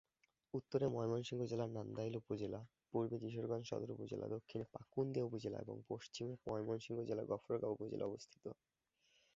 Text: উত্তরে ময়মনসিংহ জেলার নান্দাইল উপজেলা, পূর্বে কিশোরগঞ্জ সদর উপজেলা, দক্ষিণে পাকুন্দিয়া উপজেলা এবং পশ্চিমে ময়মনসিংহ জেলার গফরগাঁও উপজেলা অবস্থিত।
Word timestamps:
উত্তরে 0.53 0.85
ময়মনসিংহ 0.87 1.41
জেলার 1.45 1.71
নান্দাইল 1.71 2.13
উপজেলা, 2.15 2.59
পূর্বে 2.91 3.17
কিশোরগঞ্জ 3.19 3.65
সদর 3.67 3.89
উপজেলা, 3.91 4.25
দক্ষিণে 4.27 4.65
পাকুন্দিয়া 4.73 5.27
উপজেলা 5.27 5.57
এবং 5.59 5.75
পশ্চিমে 5.89 6.33
ময়মনসিংহ 6.47 6.99
জেলার 7.09 7.29
গফরগাঁও 7.31 7.73
উপজেলা 7.73 8.05
অবস্থিত। 8.05 8.43